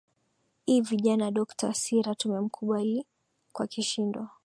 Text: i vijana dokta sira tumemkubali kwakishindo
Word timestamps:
i 0.75 0.81
vijana 0.89 1.27
dokta 1.37 1.67
sira 1.81 2.11
tumemkubali 2.19 2.97
kwakishindo 3.53 4.21